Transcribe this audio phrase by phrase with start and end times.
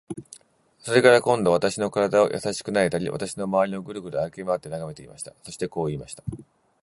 [0.79, 5.31] それから、今度は私の身体をやさしくなでたり、私のまわりをぐるぐる歩きまわって眺めていました。
[5.43, 6.23] そしてこう言いました。